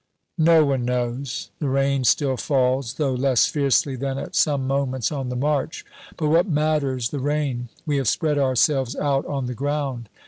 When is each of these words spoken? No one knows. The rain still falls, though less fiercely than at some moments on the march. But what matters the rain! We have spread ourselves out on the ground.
No 0.39 0.65
one 0.65 0.83
knows. 0.83 1.51
The 1.59 1.69
rain 1.69 2.03
still 2.05 2.35
falls, 2.35 2.95
though 2.95 3.13
less 3.13 3.45
fiercely 3.45 3.95
than 3.95 4.17
at 4.17 4.35
some 4.35 4.65
moments 4.65 5.11
on 5.11 5.29
the 5.29 5.35
march. 5.35 5.85
But 6.17 6.29
what 6.29 6.49
matters 6.49 7.09
the 7.09 7.19
rain! 7.19 7.69
We 7.85 7.97
have 7.97 8.07
spread 8.07 8.39
ourselves 8.39 8.95
out 8.95 9.27
on 9.27 9.45
the 9.45 9.53
ground. 9.53 10.09